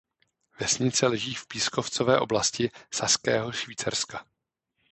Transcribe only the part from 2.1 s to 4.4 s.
oblasti Saského Švýcarska.